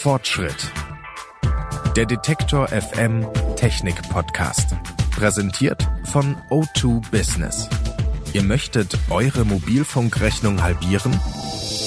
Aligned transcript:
Fortschritt. 0.00 0.72
Der 1.94 2.06
Detektor 2.06 2.68
FM 2.68 3.26
Technik 3.56 4.00
Podcast. 4.08 4.74
Präsentiert 5.10 5.86
von 6.04 6.36
O2 6.48 7.06
Business. 7.10 7.68
Ihr 8.32 8.42
möchtet 8.42 8.96
eure 9.10 9.44
Mobilfunkrechnung 9.44 10.62
halbieren? 10.62 11.12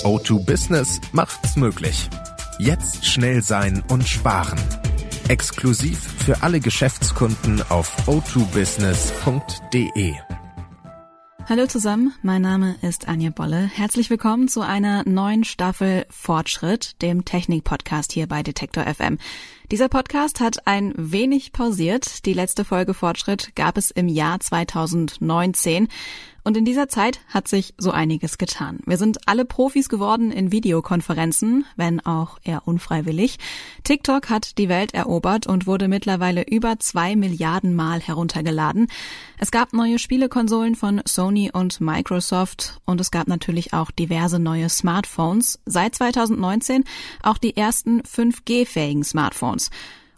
O2 0.04 0.46
Business 0.46 1.02
macht's 1.12 1.55
möglich. 1.55 2.07
Jetzt 2.60 3.07
schnell 3.07 3.41
sein 3.41 3.82
und 3.89 4.07
sparen. 4.07 4.59
Exklusiv 5.27 5.98
für 6.23 6.43
alle 6.43 6.59
Geschäftskunden 6.59 7.64
auf 7.70 8.07
o2business.de. 8.07 10.14
Hallo 11.50 11.68
zusammen, 11.68 12.14
mein 12.21 12.41
Name 12.41 12.78
ist 12.82 13.10
Anja 13.10 13.30
Bolle. 13.30 13.70
Herzlich 13.73 14.10
willkommen 14.10 14.48
zu 14.48 14.62
einer 14.62 15.04
neuen 15.06 15.43
Staffel 15.43 16.06
Fortschritt, 16.10 17.02
dem 17.02 17.25
Technik-Podcast 17.25 18.14
hier 18.14 18.28
bei 18.28 18.43
Detektor 18.43 18.86
FM. 18.86 19.18
Dieser 19.69 19.89
Podcast 19.89 20.39
hat 20.39 20.68
ein 20.68 20.93
wenig 20.96 21.52
pausiert. 21.52 22.25
Die 22.25 22.33
letzte 22.33 22.64
Folge 22.64 22.93
Fortschritt 22.93 23.57
gab 23.57 23.78
es 23.78 23.92
im 23.92 24.07
Jahr 24.07 24.39
2019. 24.39 25.89
Und 26.43 26.57
in 26.57 26.65
dieser 26.65 26.89
Zeit 26.89 27.21
hat 27.28 27.47
sich 27.47 27.74
so 27.78 27.92
einiges 27.92 28.38
getan. 28.38 28.79
Wir 28.86 28.97
sind 28.97 29.29
alle 29.29 29.46
Profis 29.46 29.88
geworden 29.88 30.32
in 30.32 30.52
Videokonferenzen, 30.52 31.66
wenn 31.78 32.02
auch 32.06 32.38
eher 32.44 32.67
unfreiwillig. 32.67 33.39
TikTok 33.83 34.30
hat 34.30 34.58
die 34.58 34.67
Welt 34.67 34.94
erobert 34.94 35.47
und 35.47 35.67
wurde 35.67 35.88
mittlerweile 35.88 36.44
über 36.44 36.80
zwei 36.80 37.16
Milliarden 37.16 37.75
Mal 37.75 38.02
heruntergeladen. 38.02 38.88
Es 39.38 39.52
gab 39.52 39.72
neue 39.72 40.00
Spielekonsolen 40.00 40.75
von 40.75 41.02
Sony 41.06 41.50
und 41.52 41.80
Microsoft 41.80 42.81
und 42.86 43.00
es 43.00 43.09
gab 43.09 43.28
natürlich 43.28 43.73
auch 43.73 43.89
diverse 43.91 44.39
neue 44.39 44.67
Smartphones. 44.67 45.59
Seit 45.66 45.95
2019 45.95 46.83
auch 47.21 47.38
die 47.38 47.55
ersten 47.55 48.02
5G-fähigen 48.02 49.05
Smartphones. 49.05 49.69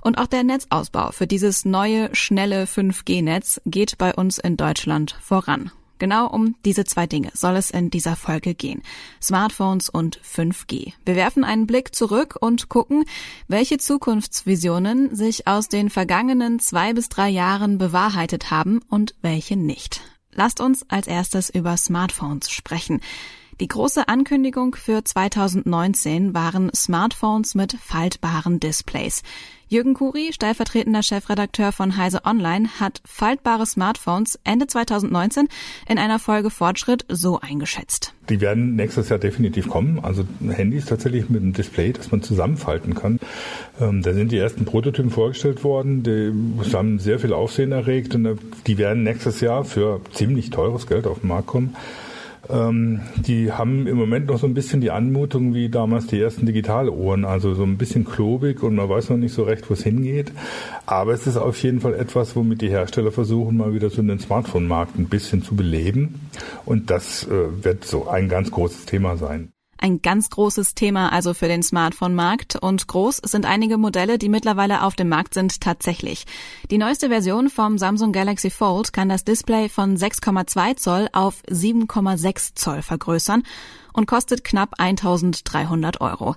Und 0.01 0.17
auch 0.17 0.27
der 0.27 0.43
Netzausbau 0.43 1.11
für 1.11 1.27
dieses 1.27 1.65
neue, 1.65 2.13
schnelle 2.15 2.65
5G-Netz 2.65 3.61
geht 3.65 3.97
bei 3.97 4.13
uns 4.13 4.37
in 4.37 4.57
Deutschland 4.57 5.17
voran. 5.21 5.71
Genau 5.97 6.27
um 6.27 6.55
diese 6.65 6.83
zwei 6.83 7.07
Dinge 7.07 7.31
soll 7.33 7.55
es 7.55 7.71
in 7.71 7.89
dieser 7.89 8.15
Folge 8.15 8.53
gehen. 8.53 8.81
Smartphones 9.21 9.89
und 9.89 10.19
5G. 10.21 10.93
Wir 11.05 11.15
werfen 11.15 11.43
einen 11.43 11.67
Blick 11.67 11.95
zurück 11.95 12.35
und 12.39 12.69
gucken, 12.69 13.05
welche 13.47 13.77
Zukunftsvisionen 13.77 15.15
sich 15.15 15.47
aus 15.47 15.69
den 15.69 15.89
vergangenen 15.89 16.59
zwei 16.59 16.93
bis 16.93 17.09
drei 17.09 17.29
Jahren 17.29 17.77
bewahrheitet 17.77 18.51
haben 18.51 18.81
und 18.89 19.15
welche 19.21 19.55
nicht. 19.55 20.01
Lasst 20.31 20.59
uns 20.59 20.85
als 20.89 21.07
erstes 21.07 21.49
über 21.49 21.77
Smartphones 21.77 22.51
sprechen. 22.51 22.99
Die 23.61 23.69
große 23.69 24.09
Ankündigung 24.09 24.75
für 24.75 25.01
2019 25.01 26.33
waren 26.33 26.71
Smartphones 26.75 27.55
mit 27.55 27.77
faltbaren 27.81 28.59
Displays. 28.59 29.23
Jürgen 29.69 29.93
Kuri, 29.93 30.33
stellvertretender 30.33 31.01
Chefredakteur 31.01 31.71
von 31.71 31.95
Heise 31.95 32.25
Online, 32.25 32.67
hat 32.81 33.01
faltbare 33.05 33.65
Smartphones 33.65 34.37
Ende 34.43 34.67
2019 34.67 35.47
in 35.87 35.97
einer 35.97 36.19
Folge 36.19 36.49
Fortschritt 36.49 37.05
so 37.07 37.39
eingeschätzt. 37.39 38.13
Die 38.29 38.41
werden 38.41 38.75
nächstes 38.75 39.07
Jahr 39.07 39.19
definitiv 39.19 39.69
kommen. 39.69 40.01
Also 40.03 40.25
Handys 40.45 40.85
tatsächlich 40.85 41.29
mit 41.29 41.41
einem 41.41 41.53
Display, 41.53 41.93
das 41.93 42.11
man 42.11 42.21
zusammenfalten 42.21 42.93
kann. 42.93 43.21
Ähm, 43.79 44.01
da 44.01 44.13
sind 44.13 44.33
die 44.33 44.37
ersten 44.37 44.65
Prototypen 44.65 45.11
vorgestellt 45.11 45.63
worden. 45.63 46.03
Die 46.03 46.73
haben 46.73 46.99
sehr 46.99 47.19
viel 47.19 47.31
Aufsehen 47.31 47.71
erregt 47.71 48.13
und 48.15 48.37
die 48.67 48.77
werden 48.77 49.03
nächstes 49.03 49.39
Jahr 49.39 49.63
für 49.63 50.01
ziemlich 50.11 50.49
teures 50.49 50.87
Geld 50.87 51.07
auf 51.07 51.21
den 51.21 51.29
Markt 51.29 51.47
kommen. 51.47 51.75
Ähm, 52.49 53.01
die 53.17 53.51
haben 53.51 53.87
im 53.87 53.97
Moment 53.97 54.27
noch 54.27 54.39
so 54.39 54.47
ein 54.47 54.53
bisschen 54.53 54.81
die 54.81 54.91
Anmutung 54.91 55.53
wie 55.53 55.69
damals 55.69 56.07
die 56.07 56.19
ersten 56.19 56.45
Digitalohren, 56.45 57.25
also 57.25 57.53
so 57.53 57.63
ein 57.63 57.77
bisschen 57.77 58.05
klobig 58.05 58.61
und 58.63 58.75
man 58.75 58.89
weiß 58.89 59.09
noch 59.09 59.17
nicht 59.17 59.33
so 59.33 59.43
recht, 59.43 59.69
wo 59.69 59.73
es 59.73 59.83
hingeht. 59.83 60.31
Aber 60.85 61.13
es 61.13 61.27
ist 61.27 61.37
auf 61.37 61.61
jeden 61.63 61.81
Fall 61.81 61.95
etwas, 61.95 62.35
womit 62.35 62.61
die 62.61 62.69
Hersteller 62.69 63.11
versuchen, 63.11 63.57
mal 63.57 63.73
wieder 63.73 63.89
so 63.89 64.01
den 64.01 64.19
Smartphone-Markt 64.19 64.97
ein 64.99 65.09
bisschen 65.09 65.43
zu 65.43 65.55
beleben. 65.55 66.29
Und 66.65 66.89
das 66.89 67.27
äh, 67.27 67.63
wird 67.63 67.85
so 67.85 68.07
ein 68.07 68.29
ganz 68.29 68.51
großes 68.51 68.85
Thema 68.85 69.17
sein. 69.17 69.54
Ein 69.77 70.01
ganz 70.01 70.29
großes 70.29 70.73
Thema 70.73 71.11
also 71.11 71.33
für 71.33 71.47
den 71.47 71.61
Smartphone-Markt 71.61 72.55
und 72.55 72.87
groß 72.87 73.17
sind 73.17 73.45
einige 73.45 73.77
Modelle, 73.77 74.17
die 74.17 74.29
mittlerweile 74.29 74.83
auf 74.83 74.95
dem 74.95 75.09
Markt 75.09 75.33
sind, 75.33 75.59
tatsächlich. 75.59 76.25
Die 76.71 76.77
neueste 76.77 77.09
Version 77.09 77.49
vom 77.49 77.77
Samsung 77.77 78.11
Galaxy 78.11 78.49
Fold 78.49 78.93
kann 78.93 79.09
das 79.09 79.25
Display 79.25 79.67
von 79.67 79.97
6,2 79.97 80.77
Zoll 80.77 81.09
auf 81.11 81.43
7,6 81.49 82.55
Zoll 82.55 82.81
vergrößern 82.81 83.43
und 83.91 84.07
kostet 84.07 84.43
knapp 84.43 84.79
1300 84.79 85.99
Euro. 85.99 86.35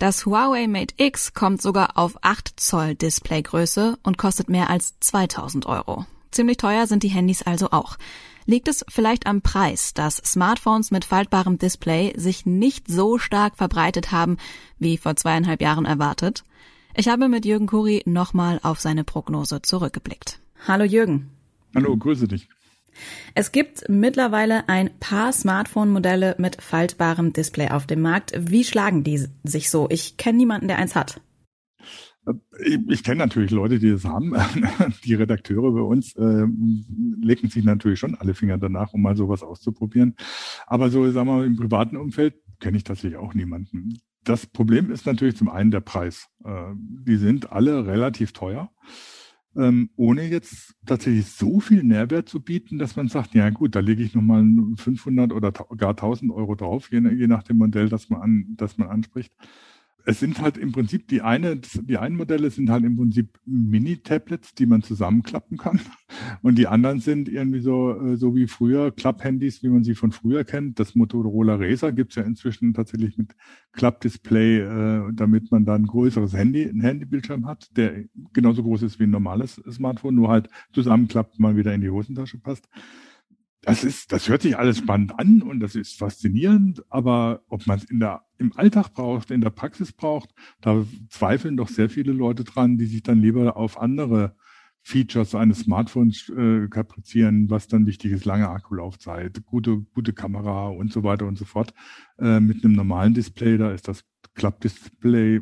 Das 0.00 0.26
Huawei 0.26 0.66
Mate 0.66 0.94
X 0.96 1.34
kommt 1.34 1.60
sogar 1.60 1.96
auf 1.96 2.16
8 2.22 2.58
Zoll 2.58 2.94
Displaygröße 2.94 3.98
und 4.02 4.18
kostet 4.18 4.48
mehr 4.48 4.70
als 4.70 4.94
2000 5.00 5.66
Euro. 5.66 6.06
Ziemlich 6.30 6.56
teuer 6.56 6.86
sind 6.86 7.02
die 7.02 7.08
Handys 7.08 7.42
also 7.42 7.70
auch. 7.70 7.96
Liegt 8.50 8.66
es 8.66 8.84
vielleicht 8.88 9.28
am 9.28 9.42
Preis, 9.42 9.94
dass 9.94 10.16
Smartphones 10.16 10.90
mit 10.90 11.04
faltbarem 11.04 11.56
Display 11.56 12.12
sich 12.16 12.46
nicht 12.46 12.88
so 12.88 13.16
stark 13.16 13.56
verbreitet 13.56 14.10
haben, 14.10 14.38
wie 14.80 14.96
vor 14.96 15.14
zweieinhalb 15.14 15.62
Jahren 15.62 15.84
erwartet? 15.84 16.42
Ich 16.96 17.06
habe 17.06 17.28
mit 17.28 17.44
Jürgen 17.44 17.68
Kuri 17.68 18.02
nochmal 18.06 18.58
auf 18.64 18.80
seine 18.80 19.04
Prognose 19.04 19.62
zurückgeblickt. 19.62 20.40
Hallo 20.66 20.82
Jürgen. 20.82 21.30
Hallo, 21.76 21.96
grüße 21.96 22.26
dich. 22.26 22.48
Es 23.36 23.52
gibt 23.52 23.88
mittlerweile 23.88 24.68
ein 24.68 24.98
paar 24.98 25.32
Smartphone-Modelle 25.32 26.34
mit 26.38 26.60
faltbarem 26.60 27.32
Display 27.32 27.70
auf 27.70 27.86
dem 27.86 28.00
Markt. 28.00 28.32
Wie 28.36 28.64
schlagen 28.64 29.04
die 29.04 29.28
sich 29.44 29.70
so? 29.70 29.86
Ich 29.90 30.16
kenne 30.16 30.38
niemanden, 30.38 30.66
der 30.66 30.78
eins 30.78 30.96
hat. 30.96 31.20
Ich, 32.64 32.78
ich 32.88 33.04
kenne 33.04 33.18
natürlich 33.18 33.50
Leute, 33.50 33.78
die 33.78 33.90
das 33.90 34.04
haben. 34.04 34.34
Die 35.04 35.14
Redakteure 35.14 35.72
bei 35.72 35.80
uns 35.80 36.14
äh, 36.16 36.46
legen 37.20 37.48
sich 37.48 37.64
natürlich 37.64 37.98
schon 37.98 38.14
alle 38.14 38.34
Finger 38.34 38.58
danach, 38.58 38.92
um 38.92 39.02
mal 39.02 39.16
sowas 39.16 39.42
auszuprobieren. 39.42 40.14
Aber 40.66 40.90
so, 40.90 41.10
sagen 41.10 41.28
wir 41.28 41.44
im 41.44 41.56
privaten 41.56 41.96
Umfeld 41.96 42.34
kenne 42.60 42.76
ich 42.76 42.84
tatsächlich 42.84 43.18
auch 43.18 43.34
niemanden. 43.34 43.98
Das 44.22 44.46
Problem 44.46 44.90
ist 44.90 45.06
natürlich 45.06 45.36
zum 45.36 45.48
einen 45.48 45.70
der 45.70 45.80
Preis. 45.80 46.28
Äh, 46.44 46.74
die 46.76 47.16
sind 47.16 47.52
alle 47.52 47.86
relativ 47.86 48.32
teuer. 48.32 48.70
Ähm, 49.56 49.90
ohne 49.96 50.28
jetzt 50.28 50.74
tatsächlich 50.86 51.26
so 51.26 51.58
viel 51.58 51.82
Nährwert 51.82 52.28
zu 52.28 52.40
bieten, 52.40 52.78
dass 52.78 52.94
man 52.94 53.08
sagt, 53.08 53.34
ja 53.34 53.50
gut, 53.50 53.74
da 53.74 53.80
lege 53.80 54.02
ich 54.04 54.14
nochmal 54.14 54.44
500 54.76 55.32
oder 55.32 55.50
gar 55.50 55.90
1000 55.90 56.30
Euro 56.30 56.54
drauf, 56.54 56.92
je, 56.92 57.00
je 57.00 57.26
nach 57.26 57.42
dem 57.42 57.56
Modell, 57.56 57.88
das 57.88 58.10
man, 58.10 58.20
an, 58.20 58.44
das 58.56 58.78
man 58.78 58.88
anspricht 58.88 59.32
es 60.04 60.20
sind 60.20 60.40
halt 60.40 60.56
im 60.56 60.72
Prinzip 60.72 61.08
die 61.08 61.22
eine, 61.22 61.56
die 61.56 61.98
einen 61.98 62.16
Modelle 62.16 62.50
sind 62.50 62.70
halt 62.70 62.84
im 62.84 62.96
Prinzip 62.96 63.38
Mini-Tablets, 63.44 64.54
die 64.54 64.66
man 64.66 64.82
zusammenklappen 64.82 65.58
kann. 65.58 65.80
Und 66.42 66.56
die 66.56 66.66
anderen 66.66 67.00
sind 67.00 67.28
irgendwie 67.28 67.60
so, 67.60 67.92
äh, 67.92 68.16
so 68.16 68.34
wie 68.34 68.46
früher 68.46 68.90
Klapp-Handys, 68.90 69.62
wie 69.62 69.68
man 69.68 69.84
sie 69.84 69.94
von 69.94 70.12
früher 70.12 70.44
kennt. 70.44 70.78
Das 70.80 70.94
Motorola 70.94 71.56
Razer 71.56 71.92
gibt's 71.92 72.16
ja 72.16 72.22
inzwischen 72.22 72.74
tatsächlich 72.74 73.16
mit 73.18 73.34
Klapp-Display, 73.72 74.58
äh, 74.60 75.12
damit 75.12 75.50
man 75.50 75.64
dann 75.64 75.82
ein 75.82 75.86
größeres 75.86 76.34
Handy, 76.34 76.64
ein 76.64 76.80
Handybildschirm 76.80 77.46
hat, 77.46 77.76
der 77.76 78.04
genauso 78.32 78.62
groß 78.62 78.82
ist 78.82 78.98
wie 78.98 79.04
ein 79.04 79.10
normales 79.10 79.62
Smartphone, 79.70 80.14
nur 80.14 80.28
halt 80.28 80.48
zusammenklappt, 80.72 81.38
mal 81.38 81.56
wieder 81.56 81.74
in 81.74 81.80
die 81.80 81.90
Hosentasche 81.90 82.38
passt 82.38 82.68
das 83.62 83.84
ist, 83.84 84.12
das 84.12 84.28
hört 84.28 84.42
sich 84.42 84.56
alles 84.56 84.78
spannend 84.78 85.18
an 85.18 85.42
und 85.42 85.60
das 85.60 85.74
ist 85.74 85.98
faszinierend, 85.98 86.82
aber 86.88 87.42
ob 87.48 87.66
man 87.66 87.78
es 87.78 87.84
in 87.84 88.00
der, 88.00 88.22
im 88.38 88.56
Alltag 88.56 88.94
braucht, 88.94 89.30
in 89.30 89.42
der 89.42 89.50
Praxis 89.50 89.92
braucht, 89.92 90.30
da 90.60 90.84
zweifeln 91.10 91.56
doch 91.56 91.68
sehr 91.68 91.90
viele 91.90 92.12
Leute 92.12 92.44
dran, 92.44 92.78
die 92.78 92.86
sich 92.86 93.02
dann 93.02 93.20
lieber 93.20 93.56
auf 93.56 93.80
andere 93.80 94.34
Features 94.82 95.34
eines 95.34 95.60
Smartphones 95.60 96.30
äh, 96.30 96.68
kaprizieren, 96.68 97.50
was 97.50 97.68
dann 97.68 97.86
wichtig 97.86 98.12
ist, 98.12 98.24
lange 98.24 98.48
Akkulaufzeit, 98.48 99.44
gute, 99.44 99.82
gute 99.92 100.14
Kamera 100.14 100.68
und 100.68 100.90
so 100.90 101.02
weiter 101.02 101.26
und 101.26 101.36
so 101.36 101.44
fort. 101.44 101.74
Äh, 102.18 102.40
mit 102.40 102.64
einem 102.64 102.74
normalen 102.74 103.12
Display, 103.12 103.58
da 103.58 103.72
ist 103.72 103.88
das 103.88 104.04
Klappdisplay 104.34 105.40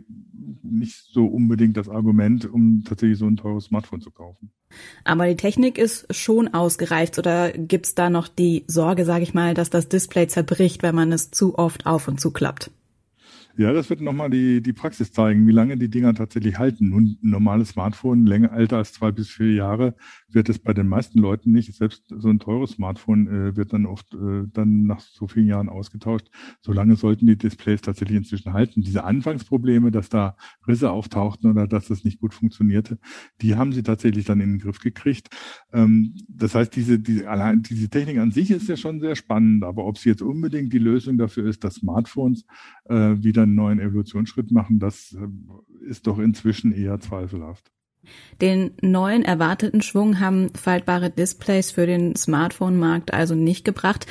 nicht 0.62 1.04
so 1.12 1.26
unbedingt 1.26 1.76
das 1.76 1.88
Argument, 1.88 2.50
um 2.50 2.84
tatsächlich 2.86 3.18
so 3.18 3.26
ein 3.26 3.36
teures 3.36 3.66
Smartphone 3.66 4.00
zu 4.00 4.10
kaufen. 4.10 4.50
Aber 5.04 5.26
die 5.26 5.36
Technik 5.36 5.78
ist 5.78 6.06
schon 6.14 6.52
ausgereift 6.52 7.18
oder 7.18 7.52
gibt's 7.52 7.94
da 7.94 8.10
noch 8.10 8.28
die 8.28 8.64
Sorge, 8.66 9.04
sage 9.04 9.22
ich 9.22 9.34
mal, 9.34 9.54
dass 9.54 9.70
das 9.70 9.88
Display 9.88 10.28
zerbricht, 10.28 10.82
wenn 10.82 10.94
man 10.94 11.12
es 11.12 11.30
zu 11.30 11.58
oft 11.58 11.86
auf 11.86 12.08
und 12.08 12.20
zu 12.20 12.32
klappt? 12.32 12.70
Ja, 13.58 13.72
das 13.72 13.90
wird 13.90 14.00
nochmal 14.00 14.30
die, 14.30 14.62
die 14.62 14.72
Praxis 14.72 15.10
zeigen, 15.10 15.44
wie 15.48 15.52
lange 15.52 15.76
die 15.76 15.90
Dinger 15.90 16.14
tatsächlich 16.14 16.60
halten. 16.60 16.90
Nun, 16.90 17.18
ein 17.20 17.30
normales 17.30 17.70
Smartphone, 17.70 18.24
länger 18.24 18.52
älter 18.52 18.76
als 18.76 18.92
zwei 18.92 19.10
bis 19.10 19.30
vier 19.30 19.52
Jahre, 19.52 19.96
wird 20.28 20.48
es 20.48 20.60
bei 20.60 20.72
den 20.72 20.86
meisten 20.86 21.18
Leuten 21.18 21.50
nicht. 21.50 21.74
Selbst 21.74 22.04
so 22.08 22.28
ein 22.28 22.38
teures 22.38 22.70
Smartphone 22.70 23.26
äh, 23.26 23.56
wird 23.56 23.72
dann 23.72 23.86
oft 23.86 24.14
äh, 24.14 24.44
dann 24.52 24.86
nach 24.86 25.00
so 25.00 25.26
vielen 25.26 25.48
Jahren 25.48 25.68
ausgetauscht. 25.68 26.28
Solange 26.60 26.94
sollten 26.94 27.26
die 27.26 27.36
Displays 27.36 27.80
tatsächlich 27.80 28.18
inzwischen 28.18 28.52
halten. 28.52 28.82
Diese 28.82 29.02
Anfangsprobleme, 29.02 29.90
dass 29.90 30.08
da 30.08 30.36
Risse 30.68 30.92
auftauchten 30.92 31.50
oder 31.50 31.66
dass 31.66 31.88
das 31.88 32.04
nicht 32.04 32.20
gut 32.20 32.34
funktionierte, 32.34 33.00
die 33.42 33.56
haben 33.56 33.72
sie 33.72 33.82
tatsächlich 33.82 34.24
dann 34.24 34.40
in 34.40 34.50
den 34.52 34.58
Griff 34.60 34.78
gekriegt. 34.78 35.30
Ähm, 35.72 36.14
das 36.28 36.54
heißt, 36.54 36.76
diese, 36.76 37.00
diese, 37.00 37.28
allein, 37.28 37.62
diese 37.62 37.88
Technik 37.88 38.18
an 38.18 38.30
sich 38.30 38.52
ist 38.52 38.68
ja 38.68 38.76
schon 38.76 39.00
sehr 39.00 39.16
spannend, 39.16 39.64
aber 39.64 39.84
ob 39.84 39.98
sie 39.98 40.10
jetzt 40.10 40.22
unbedingt 40.22 40.72
die 40.72 40.78
Lösung 40.78 41.18
dafür 41.18 41.48
ist, 41.48 41.64
dass 41.64 41.74
Smartphones 41.74 42.44
äh, 42.84 43.16
wieder 43.20 43.47
einen 43.48 43.56
neuen 43.56 43.80
Evolutionsschritt 43.80 44.50
machen, 44.50 44.78
das 44.78 45.16
äh, 45.18 45.88
ist 45.88 46.06
doch 46.06 46.18
inzwischen 46.18 46.72
eher 46.72 47.00
zweifelhaft. 47.00 47.70
Den 48.40 48.70
neuen 48.80 49.24
erwarteten 49.24 49.82
Schwung 49.82 50.20
haben 50.20 50.54
faltbare 50.54 51.10
Displays 51.10 51.70
für 51.70 51.86
den 51.86 52.14
Smartphone-Markt 52.16 53.12
also 53.12 53.34
nicht 53.34 53.64
gebracht. 53.64 54.06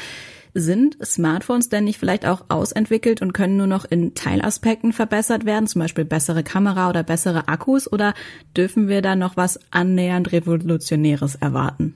Sind 0.53 0.97
Smartphones 1.05 1.69
denn 1.69 1.83
nicht 1.83 1.99
vielleicht 1.99 2.25
auch 2.25 2.45
ausentwickelt 2.49 3.21
und 3.21 3.33
können 3.33 3.57
nur 3.57 3.67
noch 3.67 3.85
in 3.85 4.15
Teilaspekten 4.15 4.91
verbessert 4.91 5.45
werden, 5.45 5.67
zum 5.67 5.81
Beispiel 5.81 6.05
bessere 6.05 6.43
Kamera 6.43 6.89
oder 6.89 7.03
bessere 7.03 7.47
Akkus, 7.47 7.91
oder 7.91 8.13
dürfen 8.55 8.87
wir 8.87 9.01
da 9.01 9.15
noch 9.15 9.37
was 9.37 9.59
annähernd 9.71 10.31
Revolutionäres 10.31 11.35
erwarten? 11.35 11.93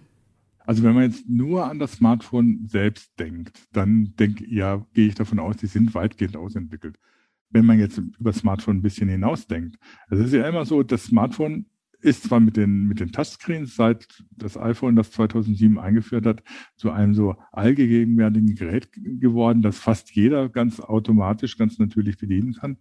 Also 0.59 0.83
wenn 0.83 0.93
man 0.93 1.03
jetzt 1.03 1.27
nur 1.27 1.65
an 1.65 1.79
das 1.79 1.93
Smartphone 1.93 2.67
selbst 2.67 3.19
denkt, 3.19 3.67
dann 3.73 4.13
denke 4.19 4.45
ja, 4.47 4.85
gehe 4.93 5.07
ich 5.07 5.15
davon 5.15 5.39
aus, 5.39 5.57
die 5.57 5.67
sind 5.67 5.95
weitgehend 5.95 6.38
ausentwickelt. 6.38 6.97
Wenn 7.51 7.65
man 7.65 7.80
jetzt 7.80 7.98
über 7.98 8.33
Smartphone 8.33 8.77
ein 8.77 8.81
bisschen 8.81 9.09
hinausdenkt, 9.09 9.77
es 10.09 10.19
ist 10.19 10.33
ja 10.33 10.48
immer 10.48 10.65
so, 10.65 10.83
das 10.83 11.06
Smartphone 11.06 11.65
ist 12.01 12.24
zwar 12.24 12.39
mit 12.39 12.57
den, 12.57 12.88
mit 12.88 13.00
den 13.00 13.12
Touchscreens, 13.12 13.75
seit 13.75 14.24
das 14.31 14.57
iPhone 14.57 14.95
das 14.95 15.12
2007 15.12 15.77
eingeführt 15.77 16.25
hat, 16.25 16.44
zu 16.75 16.92
einem 16.92 17.13
so 17.13 17.36
allgegenwärtigen 17.51 18.56
Gerät 18.56 18.89
geworden, 18.94 19.62
das 19.62 19.77
fast 19.77 20.12
jeder 20.15 20.50
ganz 20.50 20.80
automatisch, 20.80 21.57
ganz 21.57 21.77
natürlich 21.77 22.18
bedienen 22.18 22.53
kann. 22.53 22.77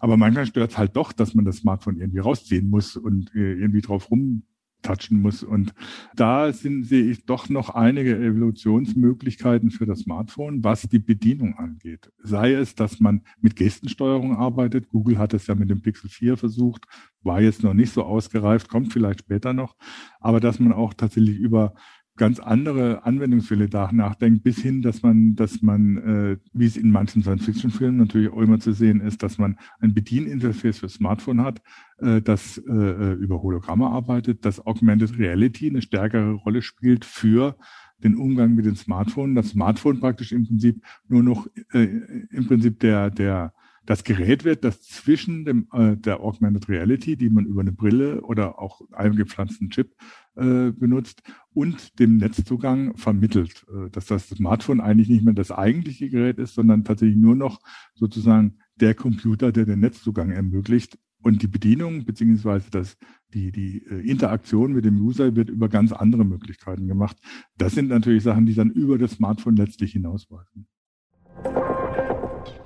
Aber 0.00 0.16
manchmal 0.16 0.46
stört 0.46 0.72
es 0.72 0.78
halt 0.78 0.96
doch, 0.96 1.12
dass 1.12 1.34
man 1.34 1.44
das 1.44 1.58
Smartphone 1.58 2.00
irgendwie 2.00 2.18
rausziehen 2.18 2.68
muss 2.68 2.96
und 2.96 3.34
äh, 3.34 3.54
irgendwie 3.54 3.80
drauf 3.80 4.10
rum 4.10 4.44
touchen 4.86 5.20
muss. 5.20 5.42
Und 5.42 5.74
da 6.14 6.52
sind, 6.52 6.84
sehe 6.84 7.10
ich 7.10 7.24
doch 7.26 7.48
noch 7.48 7.70
einige 7.70 8.16
Evolutionsmöglichkeiten 8.16 9.70
für 9.70 9.86
das 9.86 10.00
Smartphone, 10.00 10.62
was 10.62 10.82
die 10.82 10.98
Bedienung 10.98 11.54
angeht. 11.54 12.10
Sei 12.22 12.52
es, 12.52 12.74
dass 12.74 13.00
man 13.00 13.22
mit 13.40 13.56
Gestensteuerung 13.56 14.36
arbeitet. 14.36 14.88
Google 14.88 15.18
hat 15.18 15.34
es 15.34 15.46
ja 15.46 15.54
mit 15.54 15.70
dem 15.70 15.82
Pixel 15.82 16.08
4 16.08 16.36
versucht, 16.36 16.86
war 17.22 17.40
jetzt 17.40 17.62
noch 17.62 17.74
nicht 17.74 17.92
so 17.92 18.04
ausgereift, 18.04 18.68
kommt 18.68 18.92
vielleicht 18.92 19.20
später 19.20 19.52
noch. 19.52 19.76
Aber 20.20 20.40
dass 20.40 20.58
man 20.58 20.72
auch 20.72 20.94
tatsächlich 20.94 21.36
über 21.36 21.74
ganz 22.16 22.40
andere 22.40 23.04
Anwendungsfälle 23.04 23.68
nachdenkt, 23.92 24.42
bis 24.42 24.58
hin, 24.58 24.82
dass 24.82 25.02
man, 25.02 25.34
dass 25.34 25.62
man, 25.62 25.96
äh, 25.98 26.36
wie 26.52 26.66
es 26.66 26.76
in 26.76 26.90
manchen 26.90 27.22
Science-Fiction-Filmen 27.22 27.98
natürlich 27.98 28.32
auch 28.32 28.40
immer 28.40 28.58
zu 28.58 28.72
sehen 28.72 29.00
ist, 29.00 29.22
dass 29.22 29.38
man 29.38 29.58
ein 29.80 29.94
Bedieninterface 29.94 30.78
für 30.78 30.88
Smartphone 30.88 31.42
hat, 31.42 31.62
äh, 31.98 32.22
das 32.22 32.58
äh, 32.58 32.72
äh, 32.72 33.12
über 33.14 33.42
Hologramme 33.42 33.86
arbeitet, 33.86 34.44
dass 34.44 34.64
Augmented 34.66 35.18
Reality 35.18 35.68
eine 35.68 35.82
stärkere 35.82 36.32
Rolle 36.32 36.62
spielt 36.62 37.04
für 37.04 37.56
den 38.02 38.16
Umgang 38.16 38.54
mit 38.54 38.66
den 38.66 38.76
Smartphones. 38.76 39.34
Das 39.34 39.52
Smartphone 39.52 40.00
praktisch 40.00 40.32
im 40.32 40.46
Prinzip 40.46 40.82
nur 41.08 41.22
noch 41.22 41.46
äh, 41.72 41.84
im 42.30 42.46
Prinzip 42.46 42.80
der, 42.80 43.10
der 43.10 43.52
das 43.86 44.02
Gerät 44.02 44.44
wird, 44.44 44.64
das 44.64 44.82
zwischen 44.82 45.44
dem, 45.44 45.68
äh, 45.72 45.96
der 45.96 46.20
Augmented 46.20 46.68
Reality, 46.68 47.16
die 47.16 47.30
man 47.30 47.46
über 47.46 47.60
eine 47.60 47.72
Brille 47.72 48.20
oder 48.22 48.58
auch 48.58 48.80
eingepflanzten 48.92 49.70
Chip 49.70 49.94
äh, 50.36 50.70
benutzt, 50.70 51.22
und 51.54 51.98
dem 51.98 52.18
Netzzugang 52.18 52.96
vermittelt. 52.96 53.64
Äh, 53.68 53.90
dass 53.90 54.06
das 54.06 54.28
Smartphone 54.28 54.80
eigentlich 54.80 55.08
nicht 55.08 55.24
mehr 55.24 55.34
das 55.34 55.50
eigentliche 55.50 56.10
Gerät 56.10 56.38
ist, 56.38 56.54
sondern 56.54 56.84
tatsächlich 56.84 57.16
nur 57.16 57.34
noch 57.34 57.60
sozusagen 57.94 58.58
der 58.76 58.94
Computer, 58.94 59.52
der 59.52 59.64
den 59.64 59.80
Netzzugang 59.80 60.30
ermöglicht. 60.30 60.98
Und 61.22 61.42
die 61.42 61.48
Bedienung 61.48 62.04
beziehungsweise 62.04 62.70
das, 62.70 62.96
die, 63.32 63.50
die 63.50 63.84
äh, 63.86 64.08
Interaktion 64.08 64.72
mit 64.72 64.84
dem 64.84 65.00
User 65.00 65.34
wird 65.34 65.48
über 65.48 65.68
ganz 65.68 65.92
andere 65.92 66.24
Möglichkeiten 66.24 66.86
gemacht. 66.86 67.16
Das 67.56 67.72
sind 67.72 67.88
natürlich 67.88 68.22
Sachen, 68.22 68.46
die 68.46 68.54
dann 68.54 68.70
über 68.70 68.98
das 68.98 69.12
Smartphone 69.12 69.56
letztlich 69.56 69.92
hinausweisen. 69.92 70.68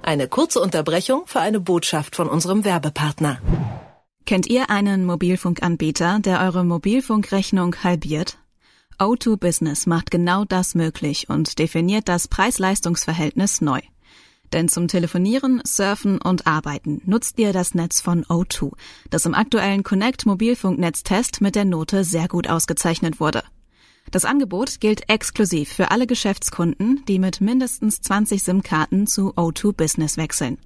Eine 0.03 0.29
kurze 0.29 0.61
Unterbrechung 0.61 1.23
für 1.27 1.41
eine 1.41 1.61
Botschaft 1.61 2.17
von 2.17 2.29
unserem 2.29 2.65
Werbepartner. 2.65 3.41
Kennt 4.31 4.47
ihr 4.47 4.71
einen 4.71 5.07
Mobilfunkanbieter, 5.07 6.21
der 6.21 6.41
eure 6.43 6.65
Mobilfunkrechnung 6.65 7.75
halbiert? 7.83 8.39
O2 8.97 9.37
Business 9.37 9.87
macht 9.87 10.13
genau 10.13 10.45
das 10.45 10.77
möglich 10.77 11.29
und 11.29 11.59
definiert 11.59 12.09
das 12.09 12.29
Preis-Leistungs-Verhältnis 12.29 13.61
neu. 13.61 13.81
Denn 14.53 14.69
zum 14.69 14.87
Telefonieren, 14.87 15.61
Surfen 15.67 16.21
und 16.21 16.47
Arbeiten 16.47 17.03
nutzt 17.07 17.41
ihr 17.41 17.53
das 17.53 17.75
Netz 17.75 18.01
von 18.01 18.25
O2, 18.27 18.71
das 19.11 19.27
im 19.27 19.35
aktuellen 19.35 19.83
Connect 19.83 20.27
Mobilfunknetztest 20.27 21.41
mit 21.41 21.57
der 21.57 21.65
Note 21.65 22.05
sehr 22.05 22.29
gut 22.29 22.49
ausgezeichnet 22.49 23.19
wurde. 23.19 23.43
Das 24.13 24.25
Angebot 24.25 24.79
gilt 24.79 25.11
exklusiv 25.11 25.71
für 25.73 25.91
alle 25.91 26.07
Geschäftskunden, 26.07 27.05
die 27.09 27.19
mit 27.19 27.41
mindestens 27.41 28.01
20 28.01 28.45
SIM-Karten 28.45 29.09
zu 29.09 29.35
O2 29.35 29.73
Business 29.73 30.17
wechseln. 30.17 30.57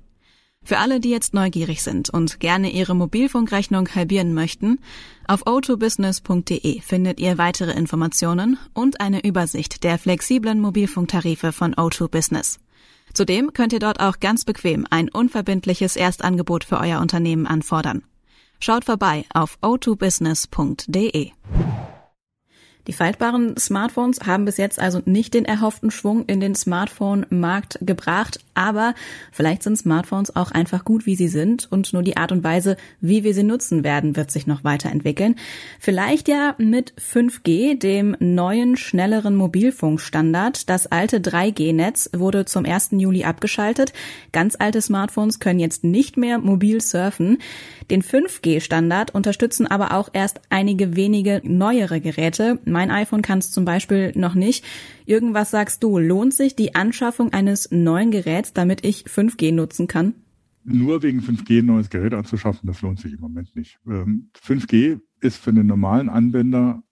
Für 0.65 0.79
alle, 0.79 0.99
die 0.99 1.11
jetzt 1.11 1.35
neugierig 1.35 1.83
sind 1.83 2.09
und 2.09 2.41
gerne 2.41 2.71
ihre 2.71 2.95
Mobilfunkrechnung 2.95 3.89
halbieren 3.95 4.33
möchten, 4.33 4.79
auf 5.27 5.47
o2business.de 5.47 6.81
findet 6.81 7.21
ihr 7.21 7.37
weitere 7.37 7.73
Informationen 7.73 8.59
und 8.73 9.01
eine 9.01 9.23
Übersicht 9.25 9.85
der 9.85 9.99
flexiblen 9.99 10.61
Mobilfunktarife 10.61 11.53
von 11.53 11.75
O2 11.75 12.09
Business. 12.09 12.59
Zudem 13.13 13.53
könnt 13.53 13.75
ihr 13.75 13.79
dort 13.79 14.01
auch 14.01 14.21
ganz 14.21 14.45
bequem 14.45 14.87
ein 14.89 15.11
unverbindliches 15.11 15.97
Erstangebot 15.97 16.65
für 16.65 16.79
euer 16.79 17.01
Unternehmen 17.01 17.47
anfordern. 17.47 18.03
Schaut 18.59 18.87
vorbei 18.87 19.27
auf 19.35 19.59
o2business.de. 19.61 21.31
Die 22.87 22.93
faltbaren 22.93 23.57
Smartphones 23.57 24.21
haben 24.27 24.45
bis 24.45 24.59
jetzt 24.59 24.79
also 24.79 25.01
nicht 25.07 25.33
den 25.33 25.47
erhofften 25.47 25.91
Schwung 25.91 26.25
in 26.27 26.41
den 26.41 26.55
Smartphone-Markt 26.55 27.79
gebracht, 27.81 28.41
aber 28.53 28.95
vielleicht 29.33 29.63
sind 29.63 29.77
Smartphones 29.77 30.37
auch 30.37 30.51
einfach 30.51 30.85
gut, 30.85 31.07
wie 31.07 31.17
sie 31.17 31.29
sind 31.29 31.67
und 31.71 31.93
nur 31.93 32.03
die 32.03 32.17
Art 32.17 32.31
und 32.31 32.45
Weise, 32.45 32.77
wie 33.01 33.25
wir 33.25 33.35
sie 33.35 33.43
nutzen 33.43 33.85
werden, 33.85 34.17
wird 34.17 34.31
sich 34.31 34.47
noch 34.47 34.65
weiterentwickeln. 34.65 35.37
Vielleicht 35.81 36.29
ja 36.29 36.55
mit 36.59 36.93
5G, 37.01 37.79
dem 37.79 38.17
neuen, 38.21 38.77
schnelleren 38.77 39.35
Mobilfunkstandard. 39.35 40.69
Das 40.69 40.87
alte 40.87 41.21
3G-Netz 41.21 42.11
wurde 42.15 42.45
zum 42.45 42.65
1. 42.65 42.91
Juli 42.93 43.25
abgeschaltet. 43.25 43.93
Ganz 44.33 44.57
alte 44.59 44.81
Smartphones 44.81 45.41
können 45.41 45.59
jetzt 45.59 45.85
nicht 45.85 46.17
mehr 46.17 46.39
mobil 46.39 46.81
surfen. 46.81 47.39
Den 47.91 48.03
5G-Standard 48.03 49.15
unterstützen 49.15 49.67
aber 49.67 49.93
auch 49.93 50.11
erst 50.13 50.41
einige 50.51 50.97
wenige 50.97 51.41
neuere 51.45 52.01
Geräte. 52.01 52.59
Mein 52.75 52.91
iPhone 52.91 53.23
kann 53.23 53.39
es 53.39 53.53
zum 53.53 53.65
Beispiel 53.65 54.11
noch 54.17 54.35
nicht. 54.35 54.65
Irgendwas 55.07 55.53
sagst 55.53 55.85
du, 55.85 55.97
lohnt 55.97 56.35
sich 56.35 56.57
die 56.57 56.75
Anschaffung 56.75 57.33
eines 57.33 57.71
neuen 57.71 58.11
Geräts, 58.11 58.53
damit 58.53 58.85
ich 58.85 59.05
5G 59.05 59.55
nutzen 59.55 59.87
kann? 59.87 60.15
Nur 60.65 61.05
wegen 61.05 61.21
5G 61.21 61.61
ein 61.61 61.67
neues 61.67 61.89
Gerät 61.89 62.15
anzuschaffen, 62.15 62.67
das 62.67 62.83
lohnt 62.83 62.99
sich 62.99 63.13
im 63.13 63.21
Moment 63.21 63.55
nicht. 63.55 63.79
5G 63.87 64.75
ähm, 64.75 65.03
ist 65.21 65.37
für 65.37 65.53
den 65.53 65.69
normalen 65.69 66.09
Anwender 66.09 66.83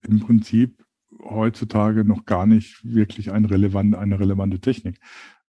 im 0.00 0.20
Prinzip 0.20 0.82
heutzutage 1.22 2.04
noch 2.04 2.24
gar 2.24 2.46
nicht 2.46 2.80
wirklich 2.82 3.30
ein 3.30 3.44
relevant, 3.44 3.96
eine 3.96 4.18
relevante 4.18 4.60
Technik. 4.60 4.98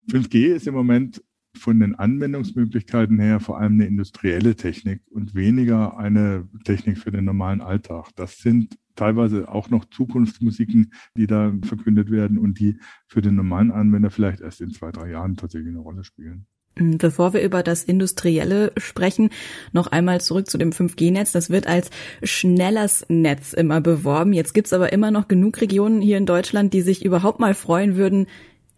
5G 0.10 0.48
ist 0.48 0.68
im 0.68 0.74
Moment 0.74 1.24
von 1.58 1.80
den 1.80 1.96
Anwendungsmöglichkeiten 1.96 3.20
her 3.20 3.40
vor 3.40 3.60
allem 3.60 3.74
eine 3.74 3.86
industrielle 3.86 4.56
Technik 4.56 5.02
und 5.10 5.36
weniger 5.36 5.98
eine 5.98 6.48
Technik 6.64 6.98
für 6.98 7.12
den 7.12 7.26
normalen 7.26 7.62
Alltag. 7.62 8.10
Das 8.16 8.38
sind 8.38 8.78
teilweise 8.96 9.50
auch 9.50 9.70
noch 9.70 9.86
Zukunftsmusiken, 9.86 10.94
die 11.16 11.28
da 11.28 11.54
verkündet 11.64 12.12
werden 12.12 12.38
und 12.38 12.60
die 12.60 12.80
für 13.08 13.22
den 13.22 13.36
normalen 13.36 13.72
Anwender 13.72 14.10
vielleicht 14.10 14.42
erst 14.42 14.62
in 14.62 14.72
zwei, 14.72 14.92
drei 14.92 15.10
Jahren 15.10 15.36
tatsächlich 15.36 15.70
eine 15.70 15.80
Rolle 15.80 16.04
spielen. 16.04 16.46
Mm, 16.78 16.98
bevor 16.98 17.34
wir 17.34 17.42
über 17.42 17.64
das 17.64 17.84
Industrielle 17.84 18.72
sprechen, 18.78 19.30
noch 19.74 19.88
einmal 19.88 20.22
zurück 20.22 20.50
zu 20.50 20.58
dem 20.58 20.72
5G-Netz. 20.72 21.32
Das 21.32 21.50
wird 21.50 21.68
als 21.68 21.90
schnelles 22.24 23.06
Netz 23.10 23.54
immer 23.54 23.82
beworben. 23.82 24.34
Jetzt 24.34 24.54
gibt's 24.54 24.74
aber 24.74 24.94
immer 24.94 25.12
noch 25.12 25.28
genug 25.28 25.60
Regionen 25.62 26.02
hier 26.02 26.18
in 26.18 26.26
Deutschland, 26.26 26.74
die 26.74 26.82
sich 26.82 27.04
überhaupt 27.04 27.40
mal 27.40 27.54
freuen 27.54 27.96
würden, 27.98 28.28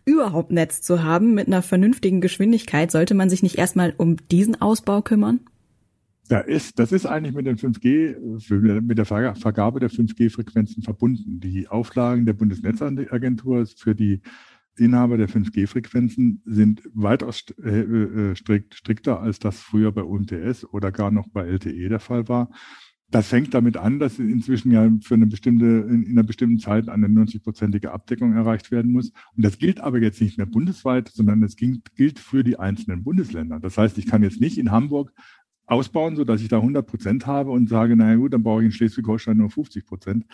überhaupt 0.05 0.51
Netz 0.51 0.81
zu 0.81 1.03
haben 1.03 1.33
mit 1.33 1.47
einer 1.47 1.61
vernünftigen 1.61 2.21
Geschwindigkeit, 2.21 2.91
sollte 2.91 3.13
man 3.13 3.29
sich 3.29 3.43
nicht 3.43 3.57
erstmal 3.57 3.93
um 3.97 4.17
diesen 4.29 4.61
Ausbau 4.61 5.01
kümmern? 5.01 5.39
Da 6.29 6.39
ist, 6.39 6.79
das 6.79 6.91
ist 6.91 7.05
eigentlich 7.05 7.35
mit 7.35 7.45
dem 7.45 7.57
5G, 7.57 8.81
mit 8.81 8.97
der 8.97 9.05
Vergabe 9.05 9.79
der 9.79 9.89
5G-Frequenzen 9.89 10.81
verbunden. 10.81 11.39
Die 11.41 11.67
Auflagen 11.67 12.25
der 12.25 12.33
Bundesnetzagentur 12.33 13.65
für 13.65 13.93
die 13.93 14.21
Inhaber 14.77 15.17
der 15.17 15.29
5G-Frequenzen 15.29 16.41
sind 16.45 16.81
weitaus 16.93 17.45
äh, 17.63 17.81
äh, 17.81 18.35
strikt, 18.35 18.73
strikter, 18.73 19.19
als 19.19 19.39
das 19.39 19.59
früher 19.59 19.91
bei 19.91 20.01
UMTS 20.01 20.65
oder 20.65 20.91
gar 20.91 21.11
noch 21.11 21.27
bei 21.27 21.45
LTE 21.45 21.89
der 21.89 21.99
Fall 21.99 22.27
war. 22.27 22.49
Das 23.11 23.27
fängt 23.27 23.53
damit 23.53 23.77
an, 23.77 23.99
dass 23.99 24.17
inzwischen 24.17 24.71
ja 24.71 24.89
für 25.01 25.13
eine 25.13 25.27
bestimmte, 25.27 25.65
in, 25.65 26.07
einer 26.09 26.23
bestimmten 26.23 26.57
Zeit 26.57 26.89
eine 26.89 27.07
90-prozentige 27.07 27.87
Abdeckung 27.87 28.33
erreicht 28.33 28.71
werden 28.71 28.91
muss. 28.91 29.11
Und 29.35 29.45
das 29.45 29.59
gilt 29.59 29.79
aber 29.79 29.99
jetzt 30.01 30.19
nicht 30.19 30.37
mehr 30.37 30.47
bundesweit, 30.47 31.09
sondern 31.09 31.41
gilt, 31.55 31.95
gilt 31.95 32.19
für 32.19 32.43
die 32.43 32.57
einzelnen 32.57 33.03
Bundesländer. 33.03 33.59
Das 33.59 33.77
heißt, 33.77 33.97
ich 33.99 34.07
kann 34.07 34.23
jetzt 34.23 34.41
nicht 34.41 34.57
in 34.57 34.71
Hamburg 34.71 35.13
ausbauen, 35.65 36.15
so 36.15 36.23
dass 36.23 36.41
ich 36.41 36.49
da 36.49 36.57
100 36.57 36.85
Prozent 36.85 37.25
habe 37.25 37.51
und 37.51 37.69
sage, 37.69 37.95
naja 37.95 38.15
gut, 38.15 38.33
dann 38.33 38.43
brauche 38.43 38.61
ich 38.61 38.65
in 38.65 38.71
Schleswig-Holstein 38.71 39.37
nur 39.37 39.49
50 39.49 39.85
Prozent. 39.85 40.25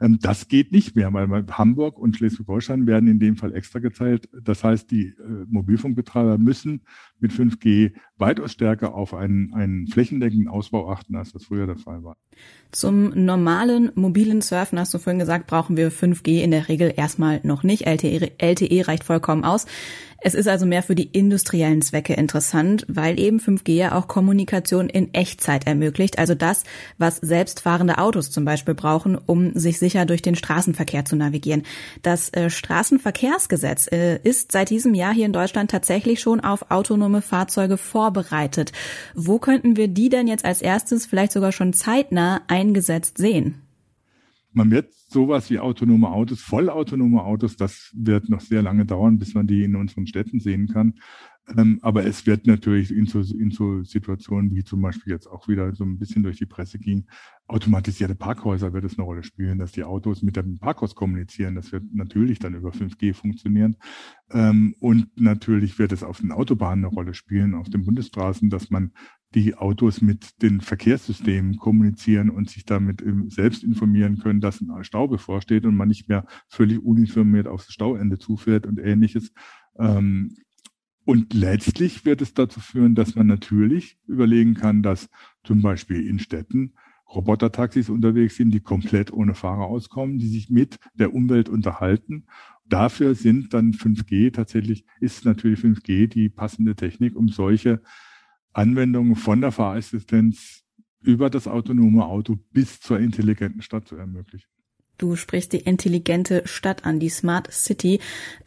Ähm, 0.00 0.18
das 0.20 0.48
geht 0.48 0.72
nicht 0.72 0.94
mehr, 0.94 1.12
weil 1.12 1.46
Hamburg 1.50 1.98
und 1.98 2.16
Schleswig-Holstein 2.16 2.86
werden 2.86 3.08
in 3.08 3.18
dem 3.18 3.36
Fall 3.36 3.54
extra 3.54 3.80
geteilt. 3.80 4.28
Das 4.42 4.62
heißt, 4.62 4.90
die 4.90 5.08
äh, 5.08 5.44
Mobilfunkbetreiber 5.48 6.38
müssen 6.38 6.82
mit 7.18 7.32
5G 7.32 7.92
weitaus 8.16 8.52
stärker 8.52 8.94
auf 8.94 9.14
einen, 9.14 9.52
einen 9.54 9.86
flächendeckenden 9.88 10.48
Ausbau 10.48 10.90
achten, 10.90 11.16
als 11.16 11.32
das 11.32 11.44
früher 11.44 11.66
der 11.66 11.76
Fall 11.76 12.04
war. 12.04 12.16
Zum 12.70 13.08
normalen 13.24 13.90
mobilen 13.94 14.40
Surfen, 14.40 14.78
hast 14.78 14.94
du 14.94 14.98
vorhin 14.98 15.18
gesagt, 15.18 15.46
brauchen 15.46 15.76
wir 15.76 15.90
5G 15.90 16.42
in 16.42 16.50
der 16.50 16.68
Regel 16.68 16.92
erstmal 16.96 17.40
noch 17.42 17.62
nicht. 17.62 17.86
LTE, 17.86 18.32
LTE 18.38 18.88
reicht 18.88 19.04
vollkommen 19.04 19.44
aus. 19.44 19.66
Es 20.18 20.34
ist 20.34 20.48
also 20.48 20.66
mehr 20.66 20.82
für 20.82 20.94
die 20.94 21.04
industriellen 21.04 21.82
Zwecke 21.82 22.14
interessant, 22.14 22.84
weil 22.88 23.20
eben 23.20 23.38
5G 23.38 23.72
ja 23.74 23.94
auch 23.94 24.08
Kommunikation 24.08 24.88
in 24.88 25.12
Echtzeit 25.12 25.66
ermöglicht, 25.66 26.18
also 26.18 26.34
das, 26.34 26.64
was 26.98 27.16
selbstfahrende 27.16 27.98
Autos 27.98 28.30
zum 28.30 28.44
Beispiel 28.44 28.74
brauchen, 28.74 29.16
um 29.16 29.54
sich 29.54 29.78
sicher 29.78 30.06
durch 30.06 30.22
den 30.22 30.34
Straßenverkehr 30.34 31.04
zu 31.04 31.16
navigieren. 31.16 31.64
Das 32.02 32.30
äh, 32.30 32.48
Straßenverkehrsgesetz 32.48 33.88
äh, 33.92 34.18
ist 34.22 34.52
seit 34.52 34.70
diesem 34.70 34.94
Jahr 34.94 35.12
hier 35.12 35.26
in 35.26 35.32
Deutschland 35.32 35.70
tatsächlich 35.70 36.20
schon 36.20 36.40
auf 36.40 36.70
autonome 36.70 37.20
Fahrzeuge 37.20 37.76
vorbereitet. 37.76 38.72
Wo 39.14 39.38
könnten 39.38 39.76
wir 39.76 39.88
die 39.88 40.08
denn 40.08 40.28
jetzt 40.28 40.44
als 40.44 40.62
erstes 40.62 41.06
vielleicht 41.06 41.32
sogar 41.32 41.52
schon 41.52 41.72
zeitnah 41.72 42.40
eingesetzt 42.48 43.18
sehen? 43.18 43.65
Man 44.56 44.70
wird 44.70 44.94
sowas 44.94 45.50
wie 45.50 45.58
autonome 45.58 46.08
Autos, 46.08 46.40
vollautonome 46.40 47.22
Autos, 47.22 47.56
das 47.56 47.90
wird 47.94 48.30
noch 48.30 48.40
sehr 48.40 48.62
lange 48.62 48.86
dauern, 48.86 49.18
bis 49.18 49.34
man 49.34 49.46
die 49.46 49.62
in 49.62 49.76
unseren 49.76 50.06
Städten 50.06 50.40
sehen 50.40 50.66
kann. 50.68 50.94
Ähm, 51.56 51.78
aber 51.82 52.04
es 52.04 52.26
wird 52.26 52.46
natürlich 52.46 52.90
in 52.90 53.06
so, 53.06 53.20
in 53.20 53.50
so 53.50 53.82
Situationen, 53.84 54.54
wie 54.54 54.64
zum 54.64 54.80
Beispiel 54.82 55.12
jetzt 55.12 55.28
auch 55.28 55.46
wieder 55.46 55.74
so 55.74 55.84
ein 55.84 55.98
bisschen 55.98 56.22
durch 56.22 56.38
die 56.38 56.46
Presse 56.46 56.78
ging, 56.78 57.06
automatisierte 57.46 58.16
Parkhäuser 58.16 58.72
wird 58.72 58.84
es 58.84 58.98
eine 58.98 59.04
Rolle 59.04 59.22
spielen, 59.22 59.58
dass 59.58 59.70
die 59.70 59.84
Autos 59.84 60.22
mit 60.22 60.36
dem 60.36 60.58
Parkhaus 60.58 60.96
kommunizieren. 60.96 61.54
Das 61.54 61.70
wird 61.70 61.84
natürlich 61.92 62.40
dann 62.40 62.54
über 62.54 62.70
5G 62.70 63.14
funktionieren. 63.14 63.76
Ähm, 64.30 64.74
und 64.80 65.20
natürlich 65.20 65.78
wird 65.78 65.92
es 65.92 66.02
auf 66.02 66.20
den 66.20 66.32
Autobahnen 66.32 66.84
eine 66.84 66.94
Rolle 66.94 67.14
spielen, 67.14 67.54
auf 67.54 67.68
den 67.68 67.84
Bundesstraßen, 67.84 68.50
dass 68.50 68.70
man 68.70 68.92
die 69.34 69.54
Autos 69.54 70.00
mit 70.00 70.42
den 70.42 70.60
Verkehrssystemen 70.60 71.58
kommunizieren 71.58 72.30
und 72.30 72.48
sich 72.50 72.64
damit 72.64 73.04
selbst 73.28 73.62
informieren 73.62 74.18
können, 74.18 74.40
dass 74.40 74.60
ein 74.60 74.84
Stau 74.84 75.08
bevorsteht 75.08 75.66
und 75.66 75.76
man 75.76 75.88
nicht 75.88 76.08
mehr 76.08 76.26
völlig 76.48 76.82
uninformiert 76.82 77.46
aufs 77.46 77.72
Stauende 77.72 78.18
zufährt 78.18 78.66
und 78.66 78.78
ähnliches. 78.78 79.32
Ähm, 79.78 80.34
und 81.06 81.34
letztlich 81.34 82.04
wird 82.04 82.20
es 82.20 82.34
dazu 82.34 82.58
führen, 82.58 82.96
dass 82.96 83.14
man 83.14 83.28
natürlich 83.28 83.96
überlegen 84.08 84.54
kann, 84.54 84.82
dass 84.82 85.08
zum 85.44 85.62
Beispiel 85.62 86.04
in 86.04 86.18
Städten 86.18 86.74
Robotertaxis 87.14 87.88
unterwegs 87.88 88.34
sind, 88.34 88.50
die 88.50 88.58
komplett 88.58 89.12
ohne 89.12 89.34
Fahrer 89.34 89.66
auskommen, 89.66 90.18
die 90.18 90.26
sich 90.26 90.50
mit 90.50 90.80
der 90.94 91.14
Umwelt 91.14 91.48
unterhalten. 91.48 92.26
Dafür 92.64 93.14
sind 93.14 93.54
dann 93.54 93.72
5G 93.72 94.32
tatsächlich, 94.32 94.84
ist 94.98 95.24
natürlich 95.24 95.60
5G 95.60 96.08
die 96.08 96.28
passende 96.28 96.74
Technik, 96.74 97.14
um 97.14 97.28
solche 97.28 97.80
Anwendungen 98.52 99.14
von 99.14 99.40
der 99.40 99.52
Fahrassistenz 99.52 100.64
über 101.00 101.30
das 101.30 101.46
autonome 101.46 102.04
Auto 102.04 102.36
bis 102.50 102.80
zur 102.80 102.98
intelligenten 102.98 103.62
Stadt 103.62 103.86
zu 103.86 103.94
ermöglichen. 103.94 104.55
Du 104.98 105.16
sprichst 105.16 105.52
die 105.52 105.58
intelligente 105.58 106.42
Stadt 106.46 106.84
an, 106.84 106.98
die 107.00 107.08
Smart 107.08 107.52
City. 107.52 108.00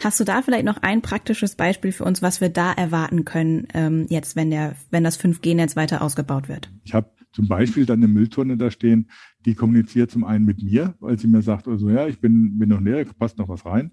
Hast 0.04 0.20
du 0.20 0.24
da 0.24 0.42
vielleicht 0.42 0.66
noch 0.66 0.78
ein 0.78 1.02
praktisches 1.02 1.56
Beispiel 1.56 1.92
für 1.92 2.04
uns, 2.04 2.22
was 2.22 2.42
wir 2.42 2.50
da 2.50 2.72
erwarten 2.72 3.26
können, 3.26 3.68
ähm, 3.74 4.08
jetzt, 4.10 4.36
wenn 4.36 4.50
der, 4.50 4.76
wenn 4.90 5.04
das 5.04 5.20
5G-Netz 5.20 5.76
weiter 5.76 6.02
ausgebaut 6.02 6.50
wird? 6.50 6.72
Ich 6.84 6.94
habe 6.94 7.12
zum 7.32 7.48
Beispiel 7.48 7.86
dann 7.86 8.00
eine 8.00 8.08
Mülltonne 8.08 8.58
da 8.58 8.72
stehen, 8.72 9.10
die 9.46 9.56
kommuniziert 9.56 10.12
zum 10.12 10.24
einen 10.24 10.46
mit 10.46 10.62
mir, 10.62 10.96
weil 11.00 11.20
sie 11.20 11.28
mir 11.28 11.42
sagt, 11.42 11.68
also 11.68 11.90
ja, 11.90 12.08
ich 12.08 12.20
bin, 12.20 12.58
bin 12.58 12.70
noch 12.70 12.82
leer, 12.82 13.06
passt 13.18 13.38
noch 13.38 13.50
was 13.50 13.66
rein. 13.66 13.92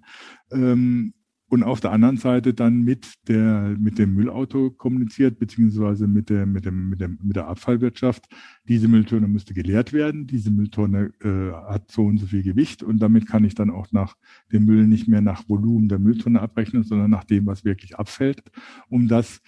Ähm, 0.51 1.13
und 1.57 1.63
auf 1.63 1.81
der 1.81 1.91
anderen 1.91 2.19
Seite 2.19 2.53
dann 2.53 2.83
mit 2.83 3.15
der 3.29 3.75
mit 3.79 3.99
dem 3.99 4.15
Müllauto 4.15 4.71
kommuniziert 4.71 5.39
beziehungsweise 5.39 6.07
mit 6.07 6.29
der 6.29 6.45
mit 6.45 6.67
dem 6.67 6.91
mit 6.91 7.01
dem 7.01 7.19
mit 7.23 7.35
der 7.35 7.49
Abfallwirtschaft. 7.49 8.27
Diese 8.69 8.89
Mülltonne 8.89 9.27
müsste 9.27 9.55
geleert 9.55 9.95
werden. 9.95 10.27
Diese 10.27 10.51
Mülltonne 10.51 11.13
äh, 11.23 11.53
hat 11.71 11.91
so 11.91 12.05
und 12.05 12.19
so 12.19 12.27
viel 12.27 12.43
Gewicht 12.43 12.83
und 12.83 12.99
damit 12.99 13.27
kann 13.27 13.43
ich 13.45 13.55
dann 13.55 13.71
auch 13.71 13.91
nach 13.91 14.17
dem 14.53 14.67
Müll 14.67 14.87
nicht 14.87 15.09
mehr 15.09 15.23
nach 15.23 15.49
Volumen 15.49 15.89
der 15.89 15.99
Mülltonne 15.99 16.43
abrechnen, 16.43 16.83
sondern 16.83 17.11
nach 17.11 17.25
dem, 17.25 17.47
was 17.47 17.65
wirklich 17.65 17.97
abfällt, 17.97 18.43
um 18.91 19.09
das 19.09 19.41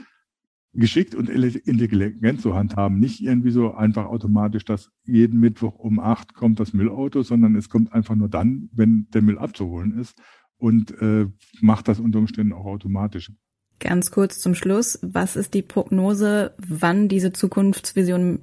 geschickt 0.72 1.14
und 1.14 1.28
intelligent 1.28 2.40
zu 2.40 2.54
handhaben. 2.54 2.98
Nicht 2.98 3.20
irgendwie 3.20 3.50
so 3.50 3.74
einfach 3.74 4.06
automatisch, 4.06 4.64
dass 4.64 4.90
jeden 5.04 5.40
Mittwoch 5.40 5.78
um 5.78 5.98
acht 5.98 6.32
kommt 6.32 6.58
das 6.58 6.72
Müllauto, 6.72 7.22
sondern 7.22 7.54
es 7.54 7.68
kommt 7.68 7.92
einfach 7.92 8.14
nur 8.14 8.30
dann, 8.30 8.70
wenn 8.72 9.08
der 9.12 9.20
Müll 9.20 9.36
abzuholen 9.36 9.98
ist 9.98 10.18
und 10.58 10.90
äh, 11.00 11.26
macht 11.60 11.88
das 11.88 12.00
unter 12.00 12.18
Umständen 12.18 12.52
auch 12.52 12.66
automatisch. 12.66 13.32
Ganz 13.80 14.10
kurz 14.10 14.40
zum 14.40 14.54
Schluss, 14.54 14.98
was 15.02 15.36
ist 15.36 15.54
die 15.54 15.62
Prognose, 15.62 16.54
wann 16.58 17.08
diese 17.08 17.32
Zukunftsvisionen 17.32 18.40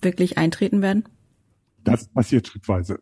wirklich 0.00 0.38
eintreten 0.38 0.80
werden? 0.80 1.04
Das 1.84 2.08
passiert 2.08 2.48
schrittweise. 2.48 3.00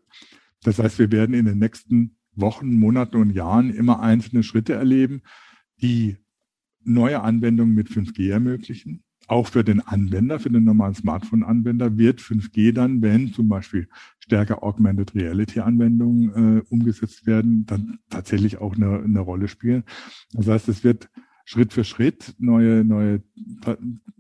Das 0.63 0.79
heißt, 0.79 0.99
wir 0.99 1.13
werden 1.13 1.35
in 1.35 1.47
den 1.47 1.59
nächsten 1.59 2.17
Wochen, 2.33 2.75
Monaten 2.75 3.17
und 3.17 3.31
Jahren 3.31 3.73
immer 3.73 4.01
einzelne 4.01 4.43
Schritte 4.43 4.75
erleben, 4.75 5.23
die 5.81 6.17
neue 6.83 7.23
Anwendungen 7.23 7.75
mit 7.75 7.89
5G 7.89 8.31
ermöglichen 8.31 9.06
auch 9.27 9.49
für 9.49 9.65
den 9.65 9.81
Anwender, 9.81 10.39
für 10.39 10.51
den 10.51 10.65
normalen 10.65 10.95
Smartphone-Anwender 10.95 11.99
wird 11.99 12.21
5G 12.21 12.73
dann, 12.73 13.03
wenn 13.03 13.33
zum 13.33 13.49
Beispiel 13.49 13.89
stärker 14.19 14.63
Augmented 14.63 15.15
Reality-Anwendungen 15.15 16.59
äh, 16.59 16.63
umgesetzt 16.69 17.27
werden, 17.27 17.67
dann 17.67 17.99
tatsächlich 18.09 18.59
auch 18.59 18.77
eine, 18.77 19.03
eine 19.03 19.21
Rolle 19.21 19.49
spielen. 19.49 19.85
Das 20.33 20.47
heißt, 20.47 20.69
es 20.69 20.85
wird 20.85 21.11
Schritt 21.45 21.73
für 21.73 21.85
Schritt 21.85 22.35
neue, 22.39 22.85
neue 22.85 23.23